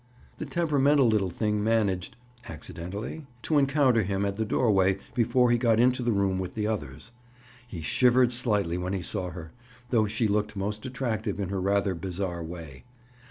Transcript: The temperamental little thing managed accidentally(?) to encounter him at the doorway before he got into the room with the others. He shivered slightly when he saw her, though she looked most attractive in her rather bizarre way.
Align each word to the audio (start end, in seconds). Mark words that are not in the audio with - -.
The 0.39 0.47
temperamental 0.47 1.05
little 1.07 1.29
thing 1.29 1.63
managed 1.63 2.15
accidentally(?) 2.49 3.27
to 3.43 3.59
encounter 3.59 4.01
him 4.01 4.25
at 4.25 4.35
the 4.35 4.45
doorway 4.45 4.97
before 5.13 5.51
he 5.51 5.59
got 5.59 5.79
into 5.79 6.01
the 6.01 6.11
room 6.11 6.39
with 6.39 6.55
the 6.55 6.65
others. 6.65 7.11
He 7.67 7.81
shivered 7.83 8.33
slightly 8.33 8.79
when 8.79 8.93
he 8.93 9.03
saw 9.03 9.29
her, 9.29 9.51
though 9.91 10.07
she 10.07 10.27
looked 10.27 10.55
most 10.55 10.87
attractive 10.87 11.39
in 11.39 11.49
her 11.49 11.61
rather 11.61 11.93
bizarre 11.93 12.43
way. 12.43 12.83